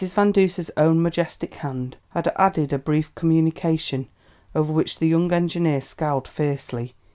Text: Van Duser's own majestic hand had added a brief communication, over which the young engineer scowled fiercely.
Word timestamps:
Van 0.15 0.31
Duser's 0.31 0.71
own 0.77 0.99
majestic 0.99 1.53
hand 1.53 1.95
had 2.09 2.27
added 2.35 2.73
a 2.73 2.79
brief 2.79 3.13
communication, 3.13 4.07
over 4.55 4.73
which 4.73 4.97
the 4.97 5.07
young 5.07 5.31
engineer 5.31 5.79
scowled 5.79 6.27
fiercely. 6.27 6.95